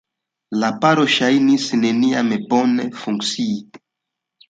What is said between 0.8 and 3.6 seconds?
paro ŝajnis neniam bone funkcii.